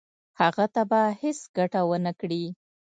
[0.39, 2.43] هغه ته به هیڅ ګټه ونه کړي.